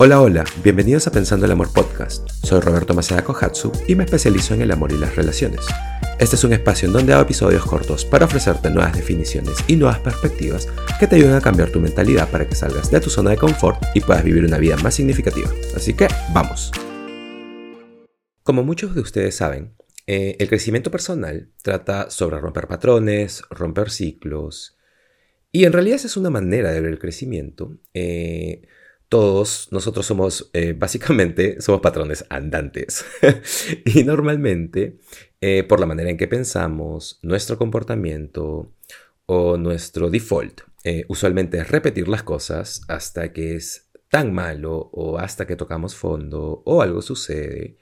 Hola, 0.00 0.20
hola, 0.20 0.44
bienvenidos 0.62 1.08
a 1.08 1.10
Pensando 1.10 1.44
el 1.44 1.50
Amor 1.50 1.72
Podcast. 1.72 2.28
Soy 2.30 2.60
Roberto 2.60 2.94
Maceda 2.94 3.24
Kohatsu 3.24 3.72
y 3.88 3.96
me 3.96 4.04
especializo 4.04 4.54
en 4.54 4.62
el 4.62 4.70
amor 4.70 4.92
y 4.92 4.96
las 4.96 5.16
relaciones. 5.16 5.66
Este 6.20 6.36
es 6.36 6.44
un 6.44 6.52
espacio 6.52 6.86
en 6.86 6.92
donde 6.92 7.12
hago 7.12 7.22
episodios 7.22 7.66
cortos 7.66 8.04
para 8.04 8.26
ofrecerte 8.26 8.70
nuevas 8.70 8.94
definiciones 8.94 9.56
y 9.66 9.74
nuevas 9.74 9.98
perspectivas 9.98 10.68
que 11.00 11.08
te 11.08 11.16
ayuden 11.16 11.34
a 11.34 11.40
cambiar 11.40 11.72
tu 11.72 11.80
mentalidad 11.80 12.30
para 12.30 12.48
que 12.48 12.54
salgas 12.54 12.92
de 12.92 13.00
tu 13.00 13.10
zona 13.10 13.30
de 13.30 13.38
confort 13.38 13.82
y 13.92 14.00
puedas 14.00 14.22
vivir 14.22 14.44
una 14.44 14.58
vida 14.58 14.76
más 14.76 14.94
significativa. 14.94 15.50
Así 15.74 15.94
que, 15.94 16.06
vamos. 16.32 16.70
Como 18.44 18.62
muchos 18.62 18.94
de 18.94 19.00
ustedes 19.00 19.34
saben, 19.34 19.74
eh, 20.06 20.36
el 20.38 20.48
crecimiento 20.48 20.92
personal 20.92 21.50
trata 21.60 22.08
sobre 22.08 22.38
romper 22.38 22.68
patrones, 22.68 23.42
romper 23.50 23.90
ciclos, 23.90 24.78
y 25.50 25.64
en 25.64 25.72
realidad 25.72 26.00
es 26.04 26.16
una 26.16 26.30
manera 26.30 26.70
de 26.70 26.80
ver 26.80 26.92
el 26.92 27.00
crecimiento. 27.00 27.78
Eh, 27.94 28.62
todos 29.08 29.68
nosotros 29.70 30.06
somos, 30.06 30.50
eh, 30.52 30.74
básicamente, 30.76 31.60
somos 31.60 31.80
patrones 31.80 32.26
andantes. 32.28 33.04
y 33.84 34.04
normalmente, 34.04 34.98
eh, 35.40 35.64
por 35.64 35.80
la 35.80 35.86
manera 35.86 36.10
en 36.10 36.16
que 36.16 36.28
pensamos, 36.28 37.18
nuestro 37.22 37.58
comportamiento 37.58 38.72
o 39.26 39.56
nuestro 39.56 40.10
default, 40.10 40.60
eh, 40.84 41.04
usualmente 41.08 41.58
es 41.58 41.70
repetir 41.70 42.08
las 42.08 42.22
cosas 42.22 42.82
hasta 42.88 43.32
que 43.32 43.56
es 43.56 43.88
tan 44.10 44.32
malo 44.32 44.90
o 44.92 45.18
hasta 45.18 45.46
que 45.46 45.56
tocamos 45.56 45.94
fondo 45.94 46.62
o 46.64 46.82
algo 46.82 47.02
sucede. 47.02 47.78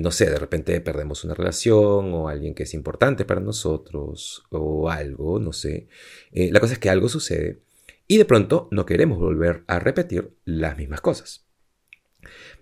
no 0.00 0.10
sé, 0.10 0.28
de 0.28 0.38
repente 0.38 0.80
perdemos 0.80 1.24
una 1.24 1.34
relación 1.34 2.12
o 2.12 2.28
alguien 2.28 2.54
que 2.54 2.64
es 2.64 2.74
importante 2.74 3.24
para 3.24 3.40
nosotros 3.40 4.44
o 4.50 4.90
algo, 4.90 5.38
no 5.38 5.52
sé. 5.52 5.88
la 6.32 6.58
cosa 6.60 6.72
es 6.74 6.78
que 6.80 6.90
algo 6.90 7.08
sucede 7.08 7.60
y 8.08 8.16
de 8.16 8.24
pronto 8.24 8.68
no 8.72 8.86
queremos 8.86 9.18
volver 9.18 9.64
a 9.68 9.78
repetir 9.78 10.36
las 10.44 10.76
mismas 10.76 11.02
cosas. 11.02 11.46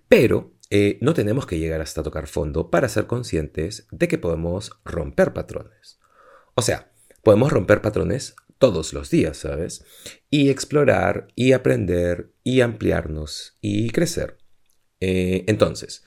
Pero 0.07 0.53
eh, 0.69 0.97
no 1.01 1.13
tenemos 1.13 1.47
que 1.47 1.57
llegar 1.57 1.81
hasta 1.81 2.03
tocar 2.03 2.27
fondo 2.27 2.69
para 2.69 2.89
ser 2.89 3.07
conscientes 3.07 3.87
de 3.91 4.07
que 4.07 4.17
podemos 4.17 4.79
romper 4.83 5.33
patrones. 5.33 5.99
O 6.53 6.61
sea, 6.61 6.91
podemos 7.23 7.51
romper 7.51 7.81
patrones 7.81 8.35
todos 8.57 8.91
los 8.91 9.09
días, 9.09 9.37
¿sabes? 9.37 9.85
Y 10.29 10.49
explorar 10.49 11.27
y 11.35 11.53
aprender 11.53 12.33
y 12.43 12.61
ampliarnos 12.61 13.57
y 13.61 13.89
crecer. 13.91 14.37
Eh, 14.99 15.45
entonces, 15.47 16.03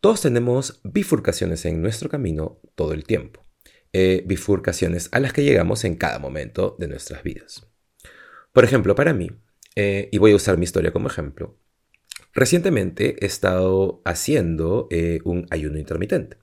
todos 0.00 0.22
tenemos 0.22 0.80
bifurcaciones 0.84 1.66
en 1.66 1.82
nuestro 1.82 2.08
camino 2.08 2.60
todo 2.74 2.94
el 2.94 3.04
tiempo. 3.04 3.44
Eh, 3.92 4.22
bifurcaciones 4.26 5.08
a 5.12 5.20
las 5.20 5.32
que 5.32 5.44
llegamos 5.44 5.84
en 5.84 5.96
cada 5.96 6.18
momento 6.18 6.76
de 6.78 6.88
nuestras 6.88 7.22
vidas. 7.22 7.67
Por 8.58 8.64
ejemplo, 8.64 8.96
para 8.96 9.14
mí, 9.14 9.30
eh, 9.76 10.08
y 10.10 10.18
voy 10.18 10.32
a 10.32 10.34
usar 10.34 10.58
mi 10.58 10.64
historia 10.64 10.90
como 10.90 11.06
ejemplo, 11.06 11.60
recientemente 12.34 13.14
he 13.20 13.26
estado 13.26 14.02
haciendo 14.04 14.88
eh, 14.90 15.20
un 15.22 15.46
ayuno 15.50 15.78
intermitente, 15.78 16.38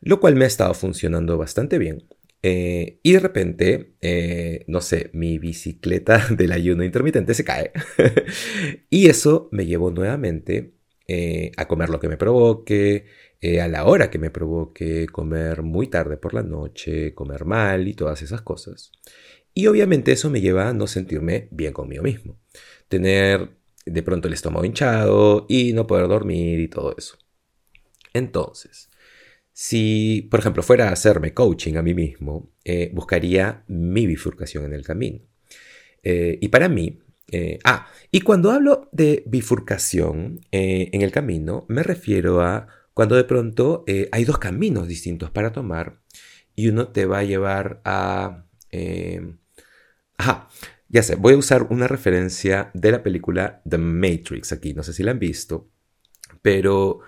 lo 0.00 0.20
cual 0.20 0.36
me 0.36 0.44
ha 0.44 0.46
estado 0.46 0.72
funcionando 0.72 1.36
bastante 1.38 1.78
bien. 1.78 2.06
Eh, 2.44 3.00
y 3.02 3.10
de 3.14 3.18
repente, 3.18 3.96
no 4.68 4.80
sé, 4.80 5.10
mi 5.14 5.38
bicicleta 5.38 6.24
del 6.30 6.52
ayuno 6.52 6.84
intermitente 6.84 7.34
se 7.34 7.42
cae. 7.42 7.72
y 8.88 9.08
eso 9.08 9.48
me 9.50 9.66
llevó 9.66 9.90
nuevamente 9.90 10.74
a 11.56 11.66
comer 11.66 11.90
lo 11.90 11.98
que 11.98 12.08
me 12.08 12.16
provoque, 12.16 13.06
a 13.42 13.68
la 13.68 13.84
hora 13.86 14.08
que 14.08 14.20
me 14.20 14.30
provoque, 14.30 15.06
comer 15.06 15.62
muy 15.62 15.88
tarde 15.88 16.16
por 16.16 16.32
la 16.32 16.44
noche, 16.44 17.12
comer 17.12 17.44
mal 17.44 17.88
y 17.88 17.94
todas 17.94 18.22
esas 18.22 18.42
cosas. 18.42 18.92
Y 19.54 19.66
obviamente 19.66 20.12
eso 20.12 20.30
me 20.30 20.40
lleva 20.40 20.68
a 20.68 20.72
no 20.72 20.86
sentirme 20.86 21.48
bien 21.50 21.72
conmigo 21.72 22.02
mismo. 22.02 22.38
Tener 22.88 23.50
de 23.84 24.02
pronto 24.02 24.28
el 24.28 24.34
estómago 24.34 24.64
hinchado 24.64 25.46
y 25.48 25.72
no 25.72 25.86
poder 25.86 26.08
dormir 26.08 26.60
y 26.60 26.68
todo 26.68 26.94
eso. 26.96 27.18
Entonces, 28.14 28.90
si, 29.52 30.28
por 30.30 30.40
ejemplo, 30.40 30.62
fuera 30.62 30.88
a 30.88 30.92
hacerme 30.92 31.34
coaching 31.34 31.76
a 31.76 31.82
mí 31.82 31.94
mismo, 31.94 32.52
eh, 32.64 32.90
buscaría 32.94 33.64
mi 33.68 34.06
bifurcación 34.06 34.64
en 34.64 34.72
el 34.72 34.84
camino. 34.84 35.20
Eh, 36.02 36.38
y 36.40 36.48
para 36.48 36.68
mí, 36.68 37.00
eh, 37.30 37.58
ah, 37.64 37.86
y 38.10 38.20
cuando 38.20 38.50
hablo 38.50 38.88
de 38.92 39.22
bifurcación 39.26 40.40
en 40.50 41.02
el 41.02 41.10
camino, 41.12 41.64
me 41.68 41.82
refiero 41.82 42.42
a 42.42 42.66
cuando 42.94 43.16
de 43.16 43.24
pronto 43.24 43.84
hay 44.12 44.24
dos 44.24 44.38
caminos 44.38 44.88
distintos 44.88 45.30
para 45.30 45.52
tomar 45.52 46.00
y 46.54 46.68
uno 46.68 46.88
te 46.88 47.06
va 47.06 47.18
a 47.18 47.24
llevar 47.24 47.80
a 47.84 48.44
Ajá, 50.16 50.48
ya 50.88 51.02
sé, 51.02 51.16
voy 51.16 51.34
a 51.34 51.38
usar 51.38 51.64
una 51.70 51.88
referencia 51.88 52.70
de 52.74 52.92
la 52.92 53.02
película 53.02 53.60
The 53.68 53.78
Matrix 53.78 54.52
aquí, 54.52 54.72
no 54.72 54.82
sé 54.82 54.92
si 54.92 55.02
la 55.02 55.10
han 55.10 55.18
visto, 55.18 55.68
pero 56.42 57.00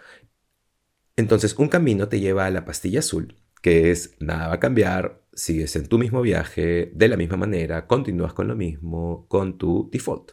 entonces 1.16 1.54
un 1.58 1.68
camino 1.68 2.08
te 2.08 2.18
lleva 2.18 2.46
a 2.46 2.50
la 2.50 2.64
pastilla 2.64 2.98
azul, 2.98 3.36
que 3.62 3.92
es 3.92 4.16
nada 4.18 4.48
va 4.48 4.54
a 4.54 4.60
cambiar, 4.60 5.22
sigues 5.32 5.76
en 5.76 5.86
tu 5.86 5.98
mismo 5.98 6.22
viaje, 6.22 6.90
de 6.92 7.08
la 7.08 7.16
misma 7.16 7.36
manera, 7.36 7.86
continúas 7.86 8.32
con 8.32 8.48
lo 8.48 8.56
mismo, 8.56 9.26
con 9.28 9.58
tu 9.58 9.88
default. 9.92 10.32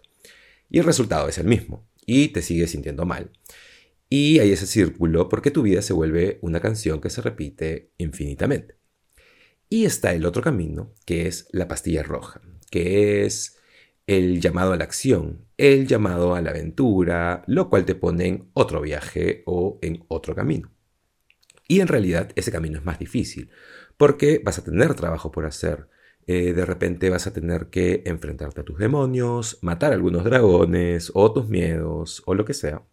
Y 0.70 0.80
el 0.80 0.86
resultado 0.86 1.28
es 1.30 1.38
el 1.38 1.46
mismo, 1.46 1.88
y 2.06 2.30
te 2.30 2.42
sigues 2.42 2.72
sintiendo 2.72 3.06
mal. 3.06 3.32
Y 4.14 4.40
hay 4.40 4.52
ese 4.52 4.68
círculo 4.68 5.30
porque 5.30 5.52
tu 5.52 5.62
vida 5.62 5.82
se 5.82 5.94
vuelve 5.94 6.38
una 6.42 6.60
canción 6.60 7.00
que 7.00 7.10
se 7.10 7.22
repite 7.22 7.94
infinitamente. 7.98 8.76
Y 9.70 9.86
está 9.86 10.14
el 10.14 10.26
otro 10.26 10.42
camino, 10.42 10.94
que 11.06 11.28
es 11.28 11.48
la 11.54 11.70
pastilla 11.70 12.04
roja, 12.04 12.42
que 12.70 13.24
es 13.24 13.58
el 14.08 14.42
llamado 14.42 14.74
a 14.74 14.76
la 14.76 14.84
acción, 14.84 15.46
el 15.56 15.88
llamado 15.88 16.36
a 16.36 16.42
la 16.42 16.50
aventura, 16.50 17.46
lo 17.48 17.70
cual 17.70 17.86
te 17.86 17.96
pone 17.96 18.28
en 18.28 18.50
otro 18.52 18.82
viaje 18.82 19.44
o 19.46 19.80
en 19.82 20.04
otro 20.10 20.36
camino. 20.36 20.74
Y 21.70 21.80
en 21.80 21.88
realidad 21.88 22.34
ese 22.36 22.52
camino 22.52 22.80
es 22.80 22.84
más 22.84 23.00
difícil, 23.00 23.50
porque 23.96 24.42
vas 24.44 24.60
a 24.60 24.64
tener 24.66 24.94
trabajo 24.94 25.32
por 25.32 25.46
hacer. 25.46 25.88
Eh, 26.28 26.52
de 26.52 26.66
repente 26.66 27.10
vas 27.10 27.28
a 27.28 27.34
tener 27.34 27.68
que 27.68 28.04
enfrentarte 28.06 28.60
a 28.60 28.66
tus 28.66 28.78
demonios, 28.78 29.60
matar 29.62 29.94
a 29.94 29.96
algunos 29.96 30.26
dragones 30.26 31.12
o 31.14 31.32
tus 31.32 31.48
miedos 31.48 32.24
o 32.26 32.36
lo 32.36 32.44
que 32.44 32.54
sea. 32.54 32.84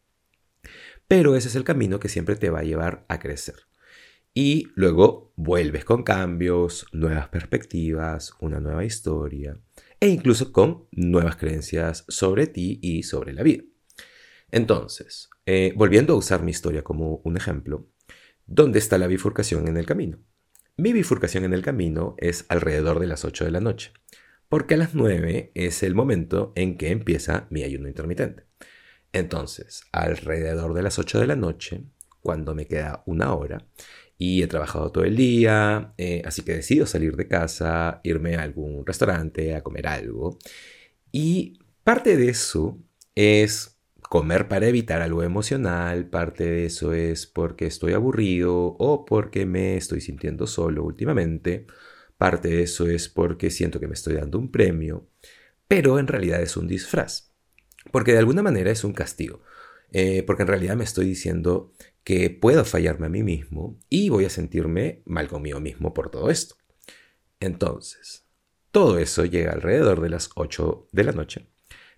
Pero 1.08 1.36
ese 1.36 1.48
es 1.48 1.56
el 1.56 1.64
camino 1.64 1.98
que 1.98 2.10
siempre 2.10 2.36
te 2.36 2.50
va 2.50 2.60
a 2.60 2.64
llevar 2.64 3.06
a 3.08 3.19
crecer. 3.19 3.54
Y 4.34 4.69
luego 4.74 5.32
vuelves 5.36 5.86
con 5.86 6.02
cambios, 6.02 6.86
nuevas 6.92 7.28
perspectivas, 7.28 8.34
una 8.41 8.60
nueva 8.60 8.84
historia 8.84 9.58
e 10.00 10.08
incluso 10.08 10.52
con 10.52 10.86
nuevas 10.92 11.36
creencias 11.36 12.04
sobre 12.08 12.46
ti 12.46 12.78
y 12.82 13.02
sobre 13.04 13.32
la 13.32 13.42
vida. 13.42 13.64
Entonces, 14.50 15.30
eh, 15.46 15.72
volviendo 15.76 16.12
a 16.12 16.16
usar 16.16 16.42
mi 16.42 16.50
historia 16.50 16.84
como 16.84 17.22
un 17.25 17.36
ejemplo, 17.38 17.88
¿dónde 18.46 18.78
está 18.78 18.98
la 18.98 19.06
bifurcación 19.06 19.66
en 19.66 19.78
el 19.78 19.86
camino? 19.86 20.19
Mi 20.76 20.92
bifurcación 20.92 21.44
en 21.44 21.54
el 21.54 21.62
camino 21.62 22.14
es 22.19 22.44
alrededor 22.48 23.00
de 23.00 23.08
las 23.08 23.25
8 23.25 23.46
de 23.46 23.50
la 23.50 23.60
noche, 23.60 23.92
porque 24.48 24.75
a 24.75 24.76
las 24.76 24.94
9 24.94 25.52
es 25.54 25.82
el 25.82 25.94
momento 25.94 26.52
en 26.54 26.76
que 26.76 26.90
empieza 26.90 27.46
mi 27.50 27.64
ayuno 27.64 27.88
intermitente. 27.88 28.47
Entonces, 29.12 29.84
alrededor 29.92 30.74
de 30.74 30.82
las 30.82 30.98
8 30.98 31.20
de 31.20 31.26
la 31.26 31.36
noche, 31.36 31.84
cuando 32.20 32.54
me 32.54 32.66
queda 32.66 33.02
una 33.06 33.34
hora, 33.34 33.66
y 34.19 34.42
he 34.42 34.48
trabajado 34.48 34.91
todo 34.91 35.04
el 35.04 35.16
día, 35.16 35.94
eh, 35.96 36.22
así 36.24 36.42
que 36.42 36.54
decido 36.54 36.86
salir 36.86 37.16
de 37.16 37.28
casa, 37.28 38.00
irme 38.02 38.36
a 38.36 38.42
algún 38.42 38.84
restaurante 38.84 39.54
a 39.54 39.62
comer 39.62 39.86
algo. 39.86 40.38
Y 41.12 41.60
parte 41.84 42.16
de 42.16 42.28
eso 42.28 42.78
es 43.14 43.78
comer 44.08 44.48
para 44.48 44.66
evitar 44.69 45.02
algo 45.02 45.22
emocional, 45.22 46.08
parte 46.08 46.44
de 46.44 46.66
eso 46.66 46.92
es 46.94 47.26
porque 47.26 47.66
estoy 47.66 47.92
aburrido 47.92 48.56
o 48.78 49.04
porque 49.04 49.46
me 49.46 49.76
estoy 49.76 50.00
sintiendo 50.00 50.46
solo 50.46 50.84
últimamente, 50.84 51.66
parte 52.16 52.48
de 52.48 52.62
eso 52.62 52.88
es 52.88 53.08
porque 53.08 53.50
siento 53.50 53.80
que 53.80 53.88
me 53.88 53.94
estoy 53.94 54.14
dando 54.14 54.38
un 54.38 54.50
premio, 54.50 55.08
pero 55.69 55.98
en 55.98 56.06
realidad 56.06 56.42
es 56.42 56.56
un 56.56 56.69
disfraz, 56.69 57.28
porque 57.93 58.12
de 58.12 58.19
alguna 58.19 58.43
manera 58.43 58.70
es 58.70 58.85
un 58.85 58.93
castigo. 58.93 59.43
Eh, 59.90 60.23
porque 60.23 60.43
en 60.43 60.49
realidad 60.49 60.76
me 60.76 60.85
estoy 60.85 61.06
diciendo 61.06 61.73
que 62.05 62.31
puedo 62.31 62.64
fallarme 62.64 63.06
a 63.06 63.11
mí 63.11 63.23
mismo 63.23 63.79
y 63.88 64.11
voy 64.11 64.26
a 64.26 64.31
sentirme 64.31 65.02
mal 65.06 65.29
conmigo 65.29 65.61
mismo 65.61 65.94
por 65.94 66.11
todo 66.11 66.31
esto. 66.31 66.56
Entonces, 67.40 68.26
todo 68.70 68.99
eso 68.99 69.25
llega 69.25 69.52
alrededor 69.52 70.00
de 70.00 70.11
las 70.11 70.31
8 70.35 70.88
de 70.93 71.05
la 71.05 71.12
noche. 71.12 71.49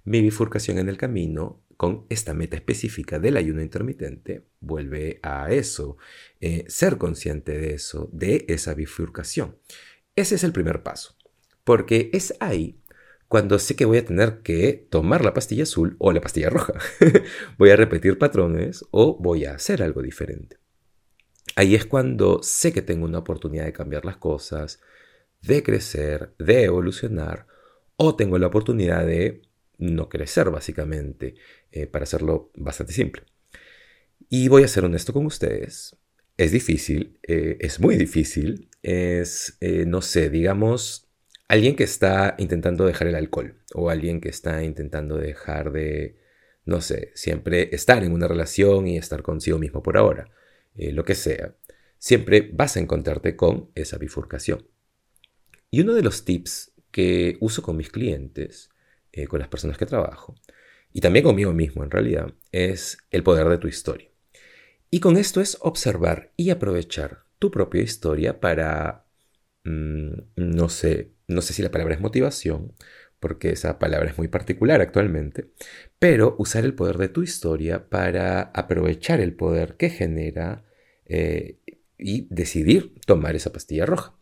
Mi 0.05 0.21
bifurcación 0.21 0.79
en 0.79 0.89
el 0.89 0.97
camino 0.97 1.65
con 1.77 2.07
esta 2.11 2.35
meta 2.35 2.57
específica 2.57 3.19
del 3.19 3.37
ayuno 3.37 3.63
intermitente 3.63 4.47
vuelve 4.61 5.19
a 5.23 5.51
eso, 5.51 5.97
eh, 6.41 6.65
ser 6.69 6.99
consciente 6.99 7.59
de 7.59 7.75
eso, 7.75 8.09
de 8.13 8.45
esa 8.49 8.75
bifurcación. 8.75 9.59
Ese 10.15 10.35
es 10.35 10.45
el 10.45 10.53
primer 10.53 10.83
paso, 10.83 11.17
porque 11.65 12.11
es 12.13 12.35
ahí 12.41 12.80
cuando 13.31 13.61
sé 13.61 13.77
que 13.77 13.85
voy 13.85 13.99
a 13.99 14.05
tener 14.05 14.43
que 14.43 14.89
tomar 14.91 15.25
la 15.25 15.33
pastilla 15.33 15.63
azul 15.63 15.95
o 16.01 16.11
la 16.11 16.21
pastilla 16.21 16.51
roja. 16.51 16.75
voy 17.59 17.71
a 17.71 17.77
repetir 17.77 18.19
patrones 18.19 18.85
o 18.91 19.17
voy 19.21 19.45
a 19.45 19.55
hacer 19.55 19.85
algo 19.85 20.03
diferente. 20.03 20.57
Ahí 21.55 21.77
es 21.77 21.87
cuando 21.87 22.43
sé 22.43 22.73
que 22.73 22.83
tengo 22.83 23.05
una 23.05 23.19
oportunidad 23.19 23.67
de 23.67 23.73
cambiar 23.73 24.05
las 24.05 24.17
cosas, 24.17 24.81
de 25.43 25.63
crecer, 25.63 26.35
de 26.41 26.65
evolucionar, 26.65 27.47
o 27.95 28.17
tengo 28.17 28.37
la 28.37 28.49
oportunidad 28.49 29.07
de 29.07 29.43
no 29.79 30.09
crecer 30.09 30.51
básicamente, 30.51 31.37
eh, 31.71 31.87
para 31.87 32.03
hacerlo 32.03 32.51
bastante 32.57 32.95
simple. 32.95 33.23
Y 34.29 34.49
voy 34.49 34.65
a 34.65 34.69
ser 34.69 34.85
honesto 34.85 35.13
con 35.13 35.25
ustedes, 35.25 35.97
es 36.37 36.51
difícil, 36.51 37.17
eh, 37.23 37.59
es 37.61 37.79
muy 37.79 37.95
difícil, 37.95 38.71
es, 38.83 39.57
eh, 39.61 39.85
no 39.87 40.03
sé, 40.03 40.31
digamos, 40.31 41.10
alguien 41.51 41.75
que 41.75 41.83
está 41.83 42.37
intentando 42.39 42.87
dejar 42.87 43.09
el 43.09 43.17
alcohol 43.17 43.57
o 43.75 43.91
alguien 43.91 44.21
que 44.21 44.29
está 44.29 44.63
intentando 44.63 45.17
dejar 45.17 45.73
de, 45.73 46.17
no 46.65 46.81
sé, 46.81 47.11
siempre 47.17 47.75
estar 47.75 48.05
en 48.05 48.13
una 48.13 48.29
relación 48.29 48.87
y 48.87 48.97
estar 48.97 49.23
consigo 49.23 49.59
mismo 49.59 49.83
por 49.83 49.97
ahora, 49.97 50.31
lo 50.77 51.05
que 51.05 51.17
sea, 51.17 51.57
siempre 51.99 52.49
vas 52.53 52.77
a 52.77 52.81
encontrarte 52.81 53.35
con 53.35 53.73
esa 53.75 53.99
bifurcación. 53.99 54.69
Y 55.73 55.81
uno 55.81 55.95
de 55.95 56.03
los 56.03 56.25
tips 56.25 56.73
que 56.93 57.37
uso 57.41 57.63
con 57.63 57.77
mis 57.77 57.91
clientes, 57.91 58.71
eh, 59.11 59.27
con 59.27 59.41
las 59.41 59.49
personas 59.49 59.77
que 59.77 59.87
trabajo, 59.87 60.37
y 60.93 61.01
también 61.01 61.25
conmigo 61.25 61.53
mismo 61.53 61.83
en 61.83 61.91
realidad, 61.91 62.33
es 62.53 62.99
el 63.11 63.25
poder 63.25 63.49
de 63.49 63.59
tu 63.59 63.67
historia. 63.67 64.09
Y 64.89 65.01
con 65.01 65.17
esto 65.17 65.41
es 65.41 65.59
observar 65.63 66.33
y 66.37 66.51
aprovechar 66.51 67.25
tu 67.41 67.51
propia 67.51 67.83
historia 67.83 68.39
para, 68.39 69.05
mm, 69.65 70.13
no 70.37 70.69
sé, 70.69 71.15
no 71.31 71.43
sé 71.43 71.53
si 71.53 71.63
la 71.63 71.71
palabra 71.71 71.95
es 71.95 72.01
motivación, 72.01 72.75
porque 73.19 73.51
esa 73.51 73.79
palabra 73.79 74.11
es 74.11 74.19
muy 74.19 74.29
particular 74.29 74.81
actualmente, 74.81 75.51
pero 75.99 76.37
usar 76.39 76.65
el 76.65 76.75
poder 76.75 76.99
de 76.99 77.09
tu 77.09 77.23
historia 77.23 77.89
para 77.89 78.43
aprovechar 78.55 79.21
el 79.21 79.35
poder 79.35 79.77
que 79.77 79.91
genera 79.91 80.65
eh, 81.07 81.61
y 81.99 82.27
decidir 82.31 82.95
tomar 83.07 83.37
esa 83.37 83.53
pastilla 83.53 83.87
roja 83.87 84.21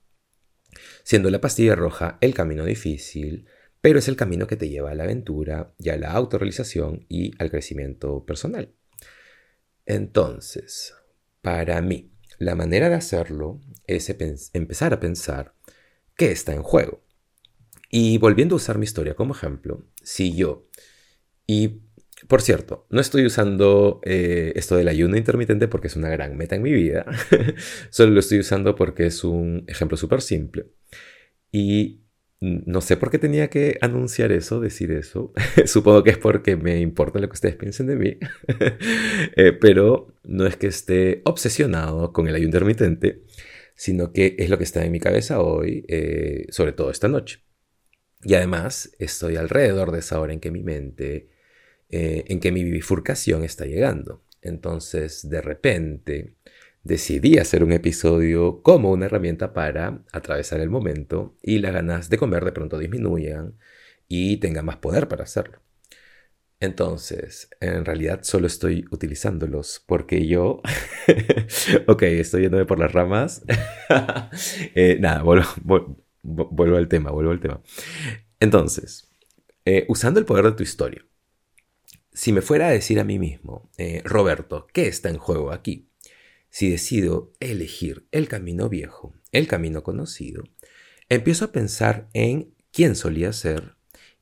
siendo 1.02 1.31
la 1.31 1.40
pastilla 1.40 1.75
roja 1.75 2.19
el 2.20 2.34
camino 2.34 2.64
difícil, 2.64 3.46
pero 3.81 3.99
es 3.99 4.08
el 4.08 4.16
camino 4.16 4.46
que 4.46 4.56
te 4.56 4.69
lleva 4.69 4.90
a 4.90 4.94
la 4.94 5.05
aventura 5.05 5.75
y 5.78 5.90
a 5.90 5.96
la 5.96 6.12
autorrealización 6.12 7.06
y 7.08 7.32
al 7.38 7.50
crecimiento 7.50 8.25
personal. 8.25 8.75
Entonces, 9.87 10.94
para 11.40 11.81
mí, 11.81 12.12
la 12.38 12.55
manera 12.55 12.88
de 12.88 12.96
hacerlo 12.96 13.60
es 13.87 14.14
empezar 14.52 14.93
a 14.93 15.00
pensar 15.00 15.55
qué 16.19 16.31
está 16.31 16.53
en 16.53 16.62
juego. 16.62 17.00
Y 17.91 18.19
volviendo 18.19 18.55
a 18.55 18.56
usar 18.56 18.76
mi 18.76 18.85
historia 18.85 19.15
como 19.15 19.32
ejemplo, 19.32 19.87
si 20.03 20.37
yo, 20.37 20.69
y 21.47 21.81
por 22.26 22.43
cierto, 22.43 22.87
no 22.91 23.00
estoy 23.00 23.25
usando 23.25 24.00
eh, 24.05 24.53
esto 24.56 24.76
del 24.76 24.88
ayuno 24.88 25.17
intermitente 25.17 25.69
porque 25.69 25.87
es 25.87 25.97
una 25.97 26.11
gran 26.11 26.37
meta 26.37 26.56
en 26.56 26.62
mi 26.62 26.73
vida. 26.73 27.06
Solo 27.91 28.12
lo 28.12 28.20
estoy 28.20 28.41
usando 28.41 28.75
porque 28.75 29.06
es 29.06 29.23
un 29.25 29.65
ejemplo 29.69 29.97
súper 29.97 30.20
simple. 30.20 30.67
Y 31.53 32.03
no 32.41 32.81
sé 32.81 32.97
por 32.97 33.11
qué 33.11 33.19
tenía 33.19 33.49
que 33.49 33.79
anunciar 33.81 34.32
eso, 34.32 34.61
decir 34.61 34.91
eso. 34.91 35.32
Supongo 35.67 36.03
que 36.03 36.11
es 36.11 36.19
porque 36.19 36.56
me 36.56 36.81
importa 36.81 37.20
lo 37.20 37.29
que 37.29 37.35
ustedes 37.35 37.56
piensen 37.56 37.87
de 37.87 37.97
mí. 37.97 38.17
Eh, 39.37 39.53
pero 39.53 40.15
no 40.25 40.47
es 40.47 40.56
que 40.56 40.67
esté 40.67 41.23
obsesionado 41.25 42.12
con 42.12 42.26
el 42.26 42.35
ayuno 42.35 42.49
intermitente, 42.49 43.23
sino 43.79 44.13
que 44.13 44.35
es 44.39 44.51
lo 44.51 44.59
que 44.59 44.65
está 44.65 44.85
en 44.85 44.93
mi 44.93 44.99
cabeza 44.99 45.41
hoy, 45.41 45.85
eh, 45.89 46.47
sobre 46.51 46.73
todo 46.73 46.91
esta 46.91 47.07
noche. 47.07 47.45
Y 48.25 48.35
además 48.35 48.91
estoy 48.99 49.37
alrededor 49.37 49.93
de 49.93 50.01
esa 50.01 50.21
hora 50.21 50.33
en 50.33 50.41
que 50.41 50.51
mi 50.51 50.65
mente 50.65 51.29
eh, 51.91 52.25
en 52.29 52.41
que 52.41 52.53
mi 52.53 52.65
bifurcación 52.65 53.45
está 53.45 53.65
llegando. 53.65 54.23
Entonces, 54.43 55.29
de 55.31 55.41
repente, 55.41 56.35
decidí 56.83 57.39
hacer 57.39 57.63
un 57.65 57.73
episodio 57.73 58.63
como 58.63 58.91
una 58.91 59.07
herramienta 59.07 59.55
para 59.55 60.05
atravesar 60.13 60.61
el 60.61 60.71
momento 60.71 61.37
y 61.43 61.61
las 61.61 61.73
ganas 61.73 62.11
de 62.11 62.19
comer 62.19 62.45
de 62.45 62.53
pronto 62.53 62.79
disminuyan 62.79 63.55
y 64.09 64.39
tenga 64.39 64.63
más 64.63 64.77
poder 64.79 65.09
para 65.09 65.25
hacerlo. 65.25 65.61
Entonces, 66.60 67.50
en 67.60 67.84
realidad 67.84 68.20
solo 68.22 68.49
estoy 68.49 68.84
utilizándolos 68.90 69.84
porque 69.87 70.26
yo, 70.26 70.60
ok, 71.87 72.02
estoy 72.02 72.43
yéndome 72.43 72.66
por 72.66 72.78
las 72.78 72.93
ramas. 72.93 73.43
Eh, 74.75 74.99
nada, 75.00 75.22
vuelvo, 75.22 76.76
al 76.76 76.88
tema, 76.88 77.10
vuelvo 77.10 77.31
al 77.31 77.40
tema. 77.40 77.62
Entonces, 78.38 79.10
eh, 79.64 79.87
usando 79.88 80.20
el 80.20 80.26
poder 80.26 80.44
de 80.44 80.52
tu 80.52 80.62
historia, 80.62 81.05
si 82.12 82.32
me 82.32 82.43
fuera 82.43 82.69
a 82.69 82.72
decir 82.72 83.00
a 83.00 83.05
mí 83.05 83.19
mismo, 83.19 83.70
eh, 83.78 84.02
Roberto, 84.05 84.66
¿qué 84.72 84.88
está 84.88 85.08
en 85.08 85.19
juego 85.19 85.52
aquí? 85.52 85.88
Si 86.50 86.69
decido 86.69 87.32
elegir 87.40 88.06
el 88.10 88.28
camino 88.28 88.69
viejo, 88.69 89.14
el 89.32 89.46
camino 89.46 89.82
conocido, 89.82 90.44
empiezo 91.08 91.46
a 91.46 91.52
pensar 91.52 92.08
en 92.12 92.55
quién 92.72 92.94
solía 92.96 93.32
ser. 93.32 93.78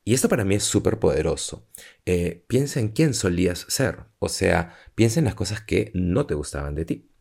Y 0.07 0.13
esto 0.13 0.29
para 0.29 0.45
mí 0.45 0.55
es 0.55 0.63
súper 0.63 0.99
poderoso. 0.99 1.67
Eh, 2.05 2.45
piensa 2.47 2.79
en 2.79 2.89
quién 2.93 3.13
solías 3.13 3.65
ser. 3.67 4.05
O 4.19 4.29
sea, 4.29 4.73
piensa 4.95 5.19
en 5.19 5.25
las 5.25 5.35
cosas 5.35 5.59
que 5.59 5.91
no 5.93 6.25
te 6.25 6.33
gustaban 6.33 6.75
de 6.75 6.85
ti. 6.85 7.11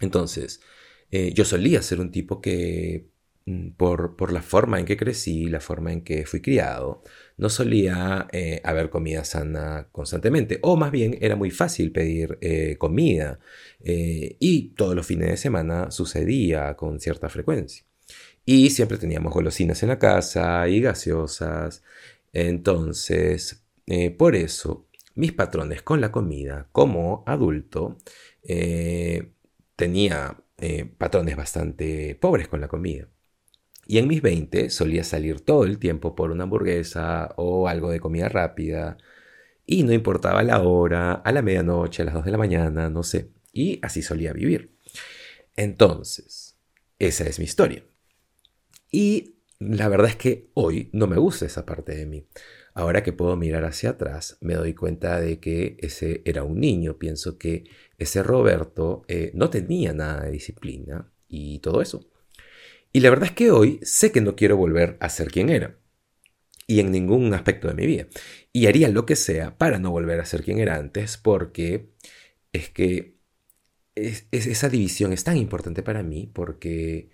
Entonces, 0.00 0.60
eh, 1.10 1.32
yo 1.34 1.44
solía 1.44 1.82
ser 1.82 1.98
un 1.98 2.12
tipo 2.12 2.40
que 2.40 3.10
Mm, 3.46 3.70
por, 3.72 4.32
la 4.32 4.42
forma 4.42 4.78
en 4.80 4.86
que 4.86 4.96
crecí, 4.96 5.46
la 5.48 5.60
forma 5.60 5.92
en 5.92 6.02
que 6.02 6.24
fui 6.24 6.40
criado, 6.40 7.02
no 7.36 7.50
solía 7.50 8.28
eh, 8.32 8.60
haber 8.64 8.88
comida 8.90 9.24
sana 9.24 9.88
constantemente, 9.92 10.60
o 10.62 10.76
más 10.76 10.90
bien 10.90 11.18
era 11.20 11.36
muy 11.36 11.50
fácil 11.50 11.92
pedir 11.92 12.38
comida, 12.78 13.38
y 13.82 14.74
todos 14.76 14.94
los 14.94 15.06
fines 15.06 15.28
de 15.30 15.36
semana 15.36 15.90
sucedía 15.90 16.74
con 16.76 17.00
cierta 17.00 17.28
frecuencia. 17.28 17.84
Y 18.44 18.70
siempre 18.70 18.98
teníamos 18.98 19.32
golosinas 19.32 19.82
en 19.82 19.88
la 19.88 19.98
casa 19.98 20.68
y 20.68 20.80
gaseosas, 20.80 21.82
entonces, 22.32 23.64
por 24.18 24.34
eso, 24.36 24.86
mis 25.14 25.32
patrones 25.32 25.82
con 25.82 26.00
la 26.00 26.10
comida 26.12 26.68
como 26.72 27.22
adulto, 27.26 27.96
tenía 29.76 30.36
patrones 30.98 31.36
bastante 31.36 32.16
pobres 32.16 32.48
con 32.48 32.60
la 32.60 32.68
comida. 32.68 33.08
Y 33.86 33.98
en 33.98 34.08
mis 34.08 34.22
20 34.22 34.70
solía 34.70 35.04
salir 35.04 35.40
todo 35.40 35.64
el 35.64 35.78
tiempo 35.78 36.14
por 36.14 36.30
una 36.30 36.44
hamburguesa 36.44 37.34
o 37.36 37.68
algo 37.68 37.90
de 37.90 38.00
comida 38.00 38.28
rápida. 38.28 38.96
Y 39.66 39.82
no 39.82 39.92
importaba 39.92 40.42
la 40.42 40.62
hora, 40.62 41.12
a 41.12 41.32
la 41.32 41.42
medianoche, 41.42 42.02
a 42.02 42.06
las 42.06 42.14
2 42.14 42.24
de 42.24 42.30
la 42.30 42.38
mañana, 42.38 42.90
no 42.90 43.02
sé. 43.02 43.30
Y 43.52 43.78
así 43.82 44.02
solía 44.02 44.32
vivir. 44.32 44.74
Entonces, 45.56 46.56
esa 46.98 47.24
es 47.24 47.38
mi 47.38 47.44
historia. 47.44 47.84
Y 48.94 49.40
la 49.58 49.88
verdad 49.88 50.08
es 50.08 50.14
que 50.14 50.50
hoy 50.54 50.88
no 50.92 51.08
me 51.08 51.16
gusta 51.16 51.46
esa 51.46 51.66
parte 51.66 51.96
de 51.96 52.06
mí. 52.06 52.28
Ahora 52.74 53.02
que 53.02 53.12
puedo 53.12 53.34
mirar 53.34 53.64
hacia 53.64 53.90
atrás, 53.90 54.38
me 54.40 54.54
doy 54.54 54.72
cuenta 54.72 55.18
de 55.18 55.40
que 55.40 55.76
ese 55.80 56.22
era 56.24 56.44
un 56.44 56.60
niño. 56.60 56.96
Pienso 56.96 57.36
que 57.36 57.64
ese 57.98 58.22
Roberto 58.22 59.02
eh, 59.08 59.32
no 59.34 59.50
tenía 59.50 59.92
nada 59.92 60.22
de 60.22 60.30
disciplina 60.30 61.10
y 61.28 61.58
todo 61.58 61.82
eso. 61.82 62.08
Y 62.92 63.00
la 63.00 63.10
verdad 63.10 63.30
es 63.30 63.32
que 63.32 63.50
hoy 63.50 63.80
sé 63.82 64.12
que 64.12 64.20
no 64.20 64.36
quiero 64.36 64.56
volver 64.56 64.96
a 65.00 65.08
ser 65.08 65.32
quien 65.32 65.48
era. 65.48 65.76
Y 66.68 66.78
en 66.78 66.92
ningún 66.92 67.34
aspecto 67.34 67.66
de 67.66 67.74
mi 67.74 67.86
vida. 67.88 68.06
Y 68.52 68.68
haría 68.68 68.88
lo 68.90 69.06
que 69.06 69.16
sea 69.16 69.58
para 69.58 69.80
no 69.80 69.90
volver 69.90 70.20
a 70.20 70.24
ser 70.24 70.44
quien 70.44 70.60
era 70.60 70.76
antes 70.76 71.16
porque 71.16 71.90
es 72.52 72.70
que 72.70 73.16
esa 73.96 74.68
división 74.68 75.12
es 75.12 75.24
tan 75.24 75.36
importante 75.36 75.82
para 75.82 76.04
mí 76.04 76.30
porque, 76.32 77.10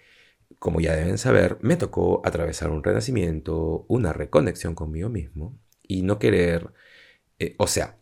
como 0.59 0.80
ya 0.80 0.95
deben 0.95 1.19
saber, 1.19 1.59
me 1.62 1.76
tocó 1.76 2.23
atravesar 2.25 2.71
un 2.71 2.83
renacimiento, 2.83 3.87
una 3.88 4.12
reconexión 4.12 4.75
conmigo 4.75 5.09
mismo 5.09 5.59
y 5.87 6.02
no 6.02 6.19
querer, 6.19 6.73
eh, 7.38 7.54
o 7.59 7.66
sea, 7.66 7.99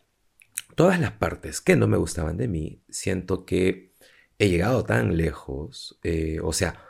todas 0.75 1.00
las 1.00 1.12
partes 1.12 1.61
que 1.61 1.76
no 1.76 1.88
me 1.88 1.97
gustaban 1.97 2.37
de 2.37 2.49
mí, 2.49 2.83
siento 2.88 3.45
que 3.45 3.93
he 4.38 4.49
llegado 4.49 4.85
tan 4.85 5.17
lejos, 5.17 5.99
eh, 6.02 6.40
o 6.43 6.52
sea, 6.52 6.85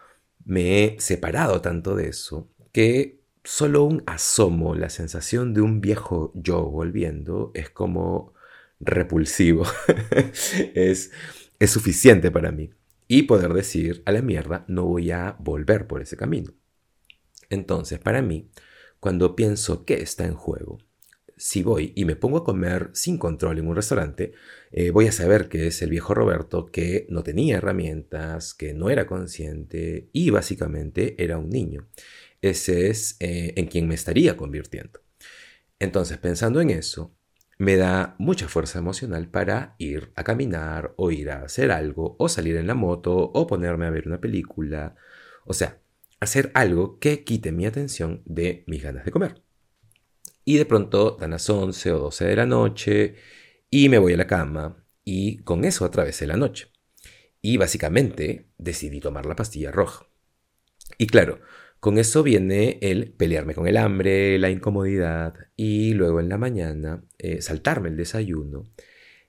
me 0.45 0.85
he 0.85 1.00
separado 1.00 1.61
tanto 1.61 1.95
de 1.97 2.09
eso 2.09 2.50
que 2.73 3.23
solo 3.45 3.85
un 3.85 4.03
asomo, 4.07 4.75
la 4.75 4.91
sensación 4.91 5.55
de 5.55 5.62
un 5.62 5.81
viejo 5.81 6.33
yo 6.35 6.65
volviendo 6.65 7.50
es 7.55 7.71
como 7.71 8.35
repulsivo. 8.81 9.65
es, 10.75 11.12
es 11.59 11.71
suficiente 11.71 12.31
para 12.31 12.53
mí. 12.53 12.71
Y 13.09 13.23
poder 13.23 13.55
decir, 13.55 14.03
a 14.05 14.12
la 14.12 14.23
mierda, 14.23 14.65
no 14.69 14.85
voy 14.85 15.11
a 15.11 15.37
volver 15.41 15.87
por 15.87 16.03
ese 16.03 16.17
camino. 16.17 16.53
Entonces, 17.50 17.99
para 17.99 18.23
mí, 18.23 18.50
cuando 19.00 19.35
pienso 19.35 19.85
que 19.85 19.95
está 19.95 20.27
en 20.27 20.35
juego, 20.35 20.79
si 21.38 21.62
voy 21.62 21.93
y 21.95 22.05
me 22.05 22.17
pongo 22.17 22.38
a 22.38 22.45
comer 22.45 22.91
sin 22.93 23.17
control 23.17 23.59
en 23.59 23.69
un 23.69 23.77
restaurante, 23.77 24.33
eh, 24.73 24.91
voy 24.91 25.07
a 25.07 25.12
saber 25.12 25.49
que 25.49 25.69
es 25.69 25.81
el 25.83 25.91
viejo 25.91 26.12
Roberto 26.12 26.67
que 26.67 27.07
no 27.09 27.23
tenía 27.23 27.57
herramientas, 27.57 28.55
que 28.55 28.75
no 28.75 28.91
era 28.91 29.07
consciente 29.07 30.11
y 30.12 30.31
básicamente 30.31 31.23
era 31.23 31.38
un 31.38 31.49
niño. 31.49 31.88
Ese 32.43 32.91
es 32.91 33.17
eh, 33.21 33.55
en 33.57 33.67
quien 33.67 33.88
me 33.88 33.95
estaría 33.95 34.37
convirtiendo. 34.37 35.00
Entonces, 35.79 36.19
pensando 36.19 36.61
en 36.61 36.71
eso, 36.71 37.15
me 37.59 37.77
da 37.77 38.15
mucha 38.19 38.49
fuerza 38.49 38.79
emocional 38.79 39.29
para 39.29 39.75
ir 39.79 40.12
a 40.17 40.25
caminar 40.25 40.95
o 40.97 41.11
ir 41.11 41.31
a 41.31 41.43
hacer 41.43 41.73
algo 41.73 42.17
o 42.19 42.29
salir 42.29 42.57
en 42.57 42.69
la 42.69 42.75
moto 42.75 43.17
o 43.17 43.47
ponerme 43.47 43.87
a 43.87 43.91
ver 43.91 44.07
una 44.07 44.21
película. 44.21 44.97
O 45.45 45.55
sea, 45.55 45.81
hacer 46.21 46.50
algo 46.55 46.99
que 47.00 47.25
quite 47.25 47.53
mi 47.53 47.67
atención 47.67 48.23
de 48.27 48.65
mis 48.67 48.83
ganas 48.83 49.05
de 49.05 49.11
comer. 49.11 49.43
y 50.45 50.57
de 50.57 50.65
pronto 50.67 51.17
dan 51.21 51.33
las 51.33 51.49
11 51.50 51.93
o 51.93 51.99
12 51.99 52.25
de 52.25 52.37
la 52.37 52.47
noche 52.47 53.17
y 53.71 53.88
me 53.91 53.99
voy 53.99 54.15
a 54.15 54.17
la 54.17 54.27
cama 54.27 54.85
y 55.05 55.38
con 55.38 55.65
eso 55.65 55.85
atravesé 55.85 56.27
la 56.27 56.37
noche. 56.37 56.73
Y 57.43 57.57
básicamente 57.59 58.50
decidí 58.59 59.00
tomar 59.00 59.27
la 59.27 59.37
pastilla 59.37 59.71
roja. 59.71 60.07
Y 60.97 61.07
claro, 61.07 61.41
con 61.80 61.99
eso 61.99 62.23
viene 62.23 62.78
el 62.82 63.12
pelearme 63.12 63.54
con 63.54 63.68
el 63.68 63.76
hambre, 63.76 64.38
la 64.38 64.50
incomodidad 64.50 65.35
y 65.56 65.94
luego 65.94 66.20
en 66.20 66.28
la 66.28 66.38
mañana 66.38 67.04
eh, 67.18 67.40
saltarme 67.40 67.88
el 67.88 67.97
desayuno. 67.97 68.64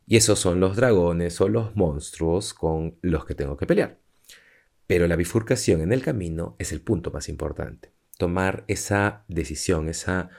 Y 0.07 0.17
esos 0.17 0.39
son 0.39 0.59
los 0.59 0.75
dragones 0.75 1.39
o 1.41 1.49
los 1.49 1.75
monstruos 1.75 2.55
con 2.55 2.97
los 3.01 3.25
que 3.25 3.35
tengo 3.35 3.55
que 3.55 3.67
pelear. 3.67 3.99
Pero 4.87 5.07
la 5.07 5.15
bifurcación 5.15 5.81
en 5.81 5.93
el 5.93 6.01
camino 6.01 6.55
es 6.57 6.71
el 6.71 6.81
punto 6.81 7.11
más 7.11 7.29
importante. 7.29 7.91
Tomar 8.17 8.63
esa 8.67 9.23
decisión, 9.27 9.87
esa 9.87 10.31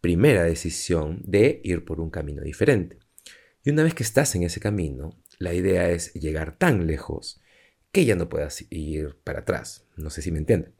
primera 0.00 0.44
decisión 0.44 1.20
de 1.26 1.60
ir 1.62 1.84
por 1.84 2.00
un 2.00 2.08
camino 2.08 2.40
diferente. 2.42 2.98
Y 3.62 3.68
una 3.68 3.82
vez 3.82 3.92
que 3.92 4.02
estás 4.02 4.34
en 4.34 4.44
ese 4.44 4.58
camino, 4.58 5.18
la 5.38 5.52
idea 5.52 5.90
es 5.90 6.14
llegar 6.14 6.56
tan 6.56 6.86
lejos 6.86 7.42
que 7.92 8.06
ya 8.06 8.16
no 8.16 8.30
puedas 8.30 8.64
ir 8.70 9.18
para 9.22 9.40
atrás. 9.40 9.86
No 9.96 10.08
sé 10.08 10.22
si 10.22 10.32
me 10.32 10.38
entienden. 10.38 10.79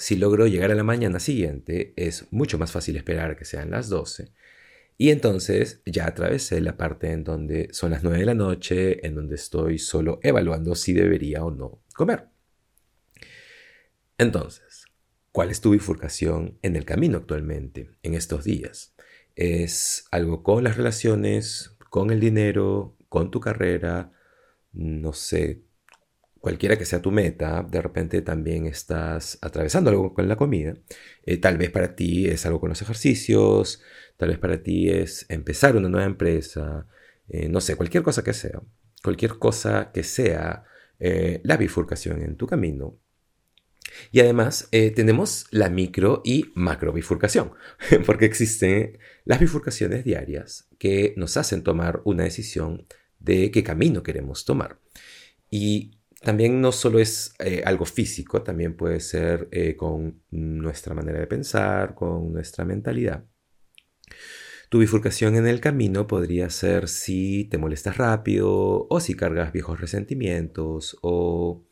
Si 0.00 0.16
logro 0.16 0.46
llegar 0.46 0.70
a 0.70 0.74
la 0.74 0.82
mañana 0.82 1.20
siguiente, 1.20 1.92
es 1.94 2.26
mucho 2.32 2.56
más 2.56 2.72
fácil 2.72 2.96
esperar 2.96 3.36
que 3.36 3.44
sean 3.44 3.70
las 3.70 3.90
12. 3.90 4.32
Y 4.96 5.10
entonces 5.10 5.82
ya 5.84 6.06
atravesé 6.06 6.62
la 6.62 6.78
parte 6.78 7.12
en 7.12 7.22
donde 7.22 7.68
son 7.72 7.90
las 7.90 8.02
9 8.02 8.20
de 8.20 8.24
la 8.24 8.32
noche, 8.32 9.06
en 9.06 9.14
donde 9.14 9.34
estoy 9.34 9.78
solo 9.78 10.18
evaluando 10.22 10.74
si 10.74 10.94
debería 10.94 11.44
o 11.44 11.50
no 11.50 11.82
comer. 11.94 12.28
Entonces, 14.16 14.86
¿cuál 15.32 15.50
es 15.50 15.60
tu 15.60 15.72
bifurcación 15.72 16.58
en 16.62 16.76
el 16.76 16.86
camino 16.86 17.18
actualmente, 17.18 17.90
en 18.02 18.14
estos 18.14 18.44
días? 18.44 18.94
¿Es 19.36 20.06
algo 20.10 20.42
con 20.42 20.64
las 20.64 20.78
relaciones, 20.78 21.76
con 21.90 22.10
el 22.10 22.20
dinero, 22.20 22.96
con 23.10 23.30
tu 23.30 23.38
carrera? 23.38 24.12
No 24.72 25.12
sé, 25.12 25.60
cualquiera 26.40 26.76
que 26.76 26.86
sea 26.86 27.02
tu 27.02 27.10
meta, 27.12 27.62
de 27.62 27.82
repente 27.82 28.22
también 28.22 28.66
estás 28.66 29.38
atravesando 29.42 29.90
algo 29.90 30.14
con 30.14 30.26
la 30.26 30.36
comida. 30.36 30.74
Eh, 31.24 31.36
tal 31.36 31.58
vez 31.58 31.70
para 31.70 31.94
ti 31.94 32.26
es 32.26 32.46
algo 32.46 32.60
con 32.60 32.70
los 32.70 32.82
ejercicios, 32.82 33.82
tal 34.16 34.30
vez 34.30 34.38
para 34.38 34.62
ti 34.62 34.88
es 34.88 35.26
empezar 35.28 35.76
una 35.76 35.88
nueva 35.88 36.06
empresa, 36.06 36.86
eh, 37.28 37.48
no 37.48 37.60
sé, 37.60 37.76
cualquier 37.76 38.02
cosa 38.02 38.24
que 38.24 38.32
sea. 38.32 38.60
Cualquier 39.02 39.38
cosa 39.38 39.92
que 39.92 40.02
sea 40.02 40.64
eh, 40.98 41.40
la 41.44 41.56
bifurcación 41.56 42.22
en 42.22 42.36
tu 42.36 42.46
camino. 42.46 42.98
Y 44.12 44.20
además 44.20 44.68
tenemos 44.70 45.46
la 45.50 45.68
micro 45.68 46.22
y 46.24 46.52
macro 46.54 46.92
bifurcación, 46.92 47.52
porque 48.06 48.24
existen 48.24 48.98
las 49.24 49.40
bifurcaciones 49.40 50.04
diarias 50.04 50.68
que 50.78 51.12
nos 51.16 51.36
hacen 51.36 51.64
tomar 51.64 52.00
una 52.04 52.22
decisión 52.22 52.86
de 53.18 53.50
qué 53.50 53.64
camino 53.64 54.02
queremos 54.02 54.44
tomar. 54.44 54.78
Y 55.50 55.99
también 56.20 56.60
no 56.60 56.70
solo 56.70 56.98
es 56.98 57.34
eh, 57.38 57.62
algo 57.64 57.86
físico, 57.86 58.42
también 58.42 58.76
puede 58.76 59.00
ser 59.00 59.48
eh, 59.52 59.74
con 59.74 60.22
nuestra 60.30 60.94
manera 60.94 61.18
de 61.18 61.26
pensar, 61.26 61.94
con 61.94 62.32
nuestra 62.32 62.64
mentalidad. 62.64 63.24
Tu 64.68 64.78
bifurcación 64.78 65.34
en 65.36 65.46
el 65.46 65.60
camino 65.60 66.06
podría 66.06 66.48
ser 66.50 66.88
si 66.88 67.46
te 67.50 67.58
molestas 67.58 67.96
rápido 67.96 68.86
o 68.88 69.00
si 69.00 69.14
cargas 69.14 69.52
viejos 69.52 69.80
resentimientos 69.80 70.96
o 71.02 71.64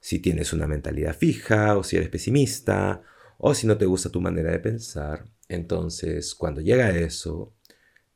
si 0.00 0.18
tienes 0.20 0.52
una 0.52 0.66
mentalidad 0.66 1.14
fija 1.14 1.76
o 1.76 1.82
si 1.82 1.96
eres 1.96 2.08
pesimista 2.08 3.02
o 3.36 3.54
si 3.54 3.66
no 3.66 3.76
te 3.76 3.86
gusta 3.86 4.10
tu 4.10 4.20
manera 4.20 4.52
de 4.52 4.60
pensar. 4.60 5.26
Entonces, 5.48 6.34
cuando 6.34 6.60
llega 6.60 6.86
a 6.86 6.96
eso, 6.96 7.52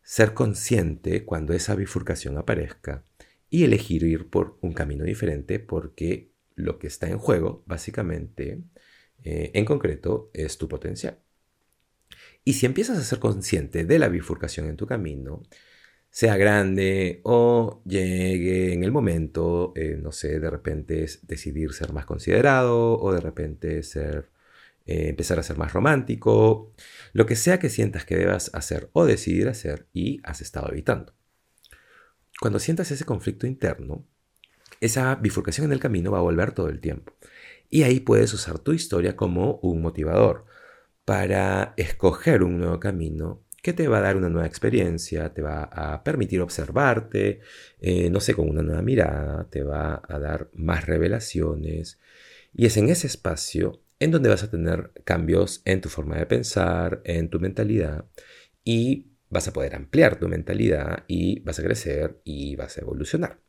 ser 0.02 0.32
consciente 0.32 1.24
cuando 1.24 1.52
esa 1.52 1.74
bifurcación 1.74 2.38
aparezca 2.38 3.04
y 3.56 3.64
elegir 3.64 4.02
ir 4.02 4.28
por 4.28 4.58
un 4.60 4.74
camino 4.74 5.02
diferente 5.04 5.58
porque 5.58 6.30
lo 6.56 6.78
que 6.78 6.88
está 6.88 7.08
en 7.08 7.16
juego, 7.16 7.64
básicamente, 7.66 8.60
eh, 9.24 9.50
en 9.54 9.64
concreto, 9.64 10.30
es 10.34 10.58
tu 10.58 10.68
potencial. 10.68 11.20
Y 12.44 12.52
si 12.52 12.66
empiezas 12.66 12.98
a 12.98 13.02
ser 13.02 13.18
consciente 13.18 13.86
de 13.86 13.98
la 13.98 14.08
bifurcación 14.08 14.66
en 14.68 14.76
tu 14.76 14.86
camino, 14.86 15.42
sea 16.10 16.36
grande 16.36 17.22
o 17.24 17.82
llegue 17.86 18.74
en 18.74 18.84
el 18.84 18.92
momento, 18.92 19.72
eh, 19.74 19.98
no 20.02 20.12
sé, 20.12 20.38
de 20.38 20.50
repente 20.50 21.04
es 21.04 21.26
decidir 21.26 21.72
ser 21.72 21.94
más 21.94 22.04
considerado 22.04 22.98
o 23.00 23.12
de 23.14 23.20
repente 23.20 23.82
ser, 23.82 24.30
eh, 24.84 25.08
empezar 25.08 25.38
a 25.38 25.42
ser 25.42 25.56
más 25.56 25.72
romántico, 25.72 26.74
lo 27.14 27.24
que 27.24 27.36
sea 27.36 27.58
que 27.58 27.70
sientas 27.70 28.04
que 28.04 28.16
debas 28.16 28.50
hacer 28.54 28.90
o 28.92 29.06
decidir 29.06 29.48
hacer 29.48 29.86
y 29.94 30.20
has 30.24 30.42
estado 30.42 30.70
evitando. 30.70 31.15
Cuando 32.40 32.58
sientas 32.58 32.90
ese 32.90 33.04
conflicto 33.04 33.46
interno, 33.46 34.06
esa 34.80 35.14
bifurcación 35.14 35.66
en 35.66 35.72
el 35.72 35.80
camino 35.80 36.10
va 36.10 36.18
a 36.18 36.22
volver 36.22 36.52
todo 36.52 36.68
el 36.68 36.80
tiempo. 36.80 37.12
Y 37.70 37.82
ahí 37.82 38.00
puedes 38.00 38.32
usar 38.34 38.58
tu 38.58 38.72
historia 38.72 39.16
como 39.16 39.58
un 39.62 39.80
motivador 39.80 40.44
para 41.04 41.74
escoger 41.76 42.42
un 42.42 42.58
nuevo 42.58 42.78
camino 42.78 43.42
que 43.62 43.72
te 43.72 43.88
va 43.88 43.98
a 43.98 44.02
dar 44.02 44.16
una 44.16 44.28
nueva 44.28 44.46
experiencia, 44.46 45.34
te 45.34 45.42
va 45.42 45.64
a 45.64 46.04
permitir 46.04 46.40
observarte, 46.40 47.40
eh, 47.80 48.10
no 48.10 48.20
sé, 48.20 48.34
con 48.34 48.48
una 48.48 48.62
nueva 48.62 48.82
mirada, 48.82 49.48
te 49.50 49.62
va 49.64 50.02
a 50.08 50.18
dar 50.18 50.50
más 50.54 50.86
revelaciones. 50.86 51.98
Y 52.54 52.66
es 52.66 52.76
en 52.76 52.88
ese 52.90 53.08
espacio 53.08 53.82
en 53.98 54.10
donde 54.10 54.28
vas 54.28 54.42
a 54.44 54.50
tener 54.50 54.92
cambios 55.04 55.62
en 55.64 55.80
tu 55.80 55.88
forma 55.88 56.16
de 56.16 56.26
pensar, 56.26 57.00
en 57.04 57.28
tu 57.28 57.40
mentalidad 57.40 58.04
y 58.64 59.06
vas 59.30 59.48
a 59.48 59.52
poder 59.52 59.74
ampliar 59.74 60.18
tu 60.18 60.28
mentalidad 60.28 61.04
y 61.08 61.40
vas 61.40 61.58
a 61.58 61.62
crecer 61.62 62.20
y 62.24 62.56
vas 62.56 62.78
a 62.78 62.82
evolucionar. 62.82 63.40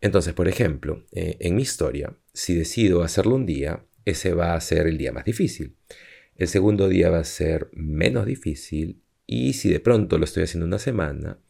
Entonces, 0.00 0.34
por 0.34 0.48
ejemplo, 0.48 1.04
eh, 1.12 1.36
en 1.40 1.56
mi 1.56 1.62
historia, 1.62 2.16
si 2.32 2.54
decido 2.54 3.02
hacerlo 3.02 3.34
un 3.34 3.46
día, 3.46 3.86
ese 4.04 4.34
va 4.34 4.54
a 4.54 4.60
ser 4.60 4.86
el 4.86 4.98
día 4.98 5.12
más 5.12 5.24
difícil. 5.24 5.76
El 6.36 6.48
segundo 6.48 6.88
día 6.88 7.10
va 7.10 7.18
a 7.18 7.24
ser 7.24 7.70
menos 7.72 8.26
difícil 8.26 9.02
y 9.26 9.54
si 9.54 9.70
de 9.70 9.80
pronto 9.80 10.18
lo 10.18 10.24
estoy 10.24 10.44
haciendo 10.44 10.66
una 10.66 10.78
semana, 10.78 11.40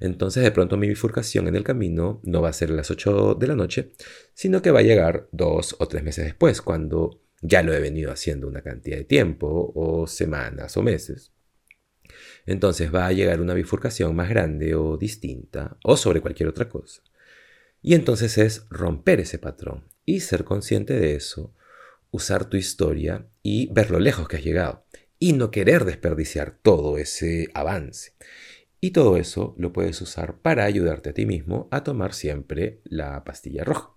entonces 0.00 0.42
de 0.42 0.52
pronto 0.52 0.76
mi 0.76 0.88
bifurcación 0.88 1.48
en 1.48 1.56
el 1.56 1.64
camino 1.64 2.20
no 2.24 2.42
va 2.42 2.50
a 2.50 2.54
ser 2.54 2.70
a 2.70 2.74
las 2.74 2.90
8 2.90 3.34
de 3.34 3.46
la 3.46 3.56
noche, 3.56 3.92
sino 4.34 4.62
que 4.62 4.70
va 4.70 4.80
a 4.80 4.84
llegar 4.84 5.28
dos 5.32 5.76
o 5.78 5.88
tres 5.88 6.02
meses 6.02 6.24
después, 6.24 6.62
cuando 6.62 7.22
ya 7.42 7.62
lo 7.62 7.72
he 7.74 7.80
venido 7.80 8.12
haciendo 8.12 8.46
una 8.46 8.62
cantidad 8.62 8.96
de 8.96 9.04
tiempo, 9.04 9.72
o 9.74 10.06
semanas 10.06 10.76
o 10.76 10.82
meses. 10.82 11.32
Entonces 12.46 12.94
va 12.94 13.06
a 13.06 13.12
llegar 13.12 13.40
una 13.40 13.54
bifurcación 13.54 14.14
más 14.14 14.28
grande 14.28 14.74
o 14.74 14.96
distinta 14.96 15.76
o 15.82 15.96
sobre 15.96 16.20
cualquier 16.20 16.48
otra 16.48 16.68
cosa. 16.68 17.02
Y 17.82 17.94
entonces 17.94 18.38
es 18.38 18.66
romper 18.70 19.20
ese 19.20 19.38
patrón 19.38 19.88
y 20.04 20.20
ser 20.20 20.44
consciente 20.44 20.94
de 20.94 21.14
eso, 21.14 21.54
usar 22.10 22.46
tu 22.46 22.56
historia 22.56 23.28
y 23.42 23.72
ver 23.72 23.90
lo 23.90 23.98
lejos 23.98 24.28
que 24.28 24.36
has 24.36 24.44
llegado 24.44 24.86
y 25.18 25.32
no 25.32 25.50
querer 25.50 25.84
desperdiciar 25.84 26.58
todo 26.62 26.98
ese 26.98 27.48
avance. 27.54 28.12
Y 28.80 28.90
todo 28.90 29.16
eso 29.16 29.54
lo 29.58 29.72
puedes 29.72 30.00
usar 30.00 30.40
para 30.40 30.64
ayudarte 30.64 31.10
a 31.10 31.14
ti 31.14 31.26
mismo 31.26 31.68
a 31.70 31.82
tomar 31.82 32.14
siempre 32.14 32.80
la 32.84 33.24
pastilla 33.24 33.64
roja. 33.64 33.96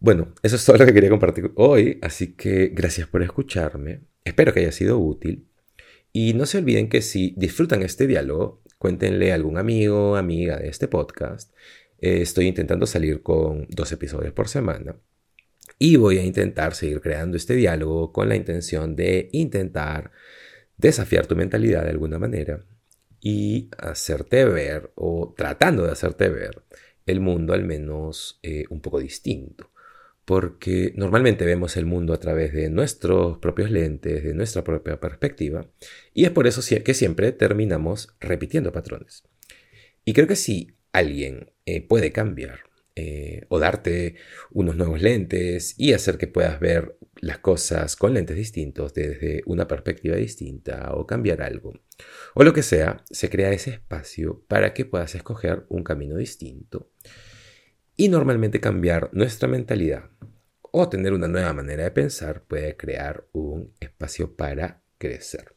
Bueno, 0.00 0.34
eso 0.42 0.54
es 0.54 0.64
todo 0.64 0.76
lo 0.76 0.86
que 0.86 0.94
quería 0.94 1.10
compartir 1.10 1.50
hoy, 1.56 1.98
así 2.02 2.34
que 2.34 2.68
gracias 2.68 3.08
por 3.08 3.22
escucharme. 3.22 4.02
Espero 4.22 4.52
que 4.52 4.60
haya 4.60 4.70
sido 4.70 4.98
útil 4.98 5.47
y 6.12 6.34
no 6.34 6.46
se 6.46 6.58
olviden 6.58 6.88
que 6.88 7.02
si 7.02 7.34
disfrutan 7.36 7.82
este 7.82 8.06
diálogo, 8.06 8.62
cuéntenle 8.78 9.32
a 9.32 9.34
algún 9.34 9.58
amigo, 9.58 10.16
amiga 10.16 10.56
de 10.58 10.68
este 10.68 10.88
podcast. 10.88 11.52
Eh, 12.00 12.22
estoy 12.22 12.46
intentando 12.46 12.86
salir 12.86 13.22
con 13.22 13.66
dos 13.70 13.92
episodios 13.92 14.32
por 14.32 14.48
semana. 14.48 14.96
Y 15.78 15.96
voy 15.96 16.18
a 16.18 16.24
intentar 16.24 16.74
seguir 16.74 17.00
creando 17.00 17.36
este 17.36 17.54
diálogo 17.54 18.12
con 18.12 18.28
la 18.28 18.36
intención 18.36 18.96
de 18.96 19.28
intentar 19.32 20.10
desafiar 20.76 21.26
tu 21.26 21.36
mentalidad 21.36 21.84
de 21.84 21.90
alguna 21.90 22.18
manera 22.18 22.64
y 23.20 23.68
hacerte 23.78 24.44
ver 24.44 24.92
o 24.94 25.34
tratando 25.36 25.84
de 25.84 25.92
hacerte 25.92 26.28
ver 26.28 26.62
el 27.06 27.20
mundo 27.20 27.52
al 27.52 27.64
menos 27.64 28.38
eh, 28.42 28.64
un 28.70 28.80
poco 28.80 29.00
distinto 29.00 29.70
porque 30.28 30.92
normalmente 30.94 31.46
vemos 31.46 31.78
el 31.78 31.86
mundo 31.86 32.12
a 32.12 32.20
través 32.20 32.52
de 32.52 32.68
nuestros 32.68 33.38
propios 33.38 33.70
lentes, 33.70 34.22
de 34.22 34.34
nuestra 34.34 34.62
propia 34.62 35.00
perspectiva, 35.00 35.70
y 36.12 36.26
es 36.26 36.30
por 36.30 36.46
eso 36.46 36.60
que 36.84 36.92
siempre 36.92 37.32
terminamos 37.32 38.14
repitiendo 38.20 38.70
patrones. 38.70 39.24
Y 40.04 40.12
creo 40.12 40.26
que 40.26 40.36
si 40.36 40.76
alguien 40.92 41.54
eh, 41.64 41.80
puede 41.80 42.12
cambiar 42.12 42.58
eh, 42.94 43.46
o 43.48 43.58
darte 43.58 44.16
unos 44.50 44.76
nuevos 44.76 45.00
lentes 45.00 45.74
y 45.78 45.94
hacer 45.94 46.18
que 46.18 46.26
puedas 46.26 46.60
ver 46.60 46.98
las 47.22 47.38
cosas 47.38 47.96
con 47.96 48.12
lentes 48.12 48.36
distintos 48.36 48.92
desde 48.92 49.40
una 49.46 49.66
perspectiva 49.66 50.16
distinta 50.16 50.92
o 50.92 51.06
cambiar 51.06 51.40
algo 51.40 51.72
o 52.34 52.44
lo 52.44 52.52
que 52.52 52.62
sea, 52.62 53.02
se 53.10 53.30
crea 53.30 53.50
ese 53.52 53.70
espacio 53.70 54.44
para 54.46 54.74
que 54.74 54.84
puedas 54.84 55.14
escoger 55.14 55.64
un 55.70 55.84
camino 55.84 56.16
distinto 56.16 56.90
y 57.98 58.08
normalmente 58.08 58.60
cambiar 58.60 59.10
nuestra 59.12 59.48
mentalidad 59.48 60.04
o 60.62 60.88
tener 60.88 61.12
una 61.12 61.28
nueva 61.28 61.52
manera 61.52 61.82
de 61.82 61.90
pensar 61.90 62.44
puede 62.44 62.76
crear 62.76 63.26
un 63.32 63.74
espacio 63.80 64.36
para 64.36 64.82
crecer. 64.98 65.54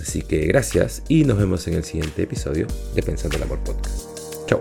Así 0.00 0.22
que 0.22 0.46
gracias 0.46 1.02
y 1.08 1.24
nos 1.24 1.36
vemos 1.36 1.66
en 1.66 1.74
el 1.74 1.84
siguiente 1.84 2.22
episodio 2.22 2.68
de 2.94 3.02
Pensando 3.02 3.36
el 3.36 3.42
Amor 3.42 3.58
Podcast. 3.64 4.08
Chao. 4.46 4.60